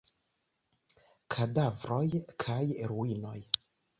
Kadavroj 1.35 2.07
kaj 2.45 2.59
ruinoj. 2.93 3.37